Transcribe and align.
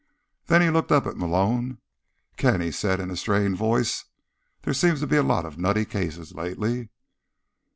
Then 0.47 0.63
he 0.63 0.71
looked 0.71 0.91
up 0.91 1.05
at 1.05 1.15
Malone. 1.15 1.77
"Ken," 2.35 2.59
he 2.59 2.71
said 2.71 2.99
in 2.99 3.11
a 3.11 3.15
strained 3.15 3.55
voice, 3.57 4.05
"there 4.63 4.73
seem 4.73 4.95
to 4.95 5.05
be 5.05 5.17
a 5.17 5.21
lot 5.21 5.45
of 5.45 5.59
nutty 5.59 5.85
cases 5.85 6.33
lately." 6.33 6.89